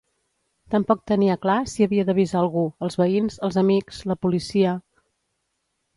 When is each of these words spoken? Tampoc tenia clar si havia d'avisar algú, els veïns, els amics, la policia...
Tampoc 0.75 1.03
tenia 1.11 1.35
clar 1.43 1.57
si 1.73 1.85
havia 1.87 2.07
d'avisar 2.09 2.41
algú, 2.41 2.65
els 2.87 2.99
veïns, 3.03 3.39
els 3.49 3.61
amics, 3.67 4.01
la 4.13 4.19
policia... 4.27 4.77